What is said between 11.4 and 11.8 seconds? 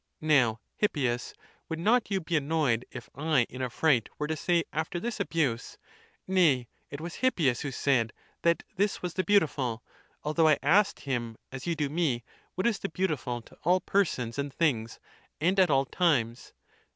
as you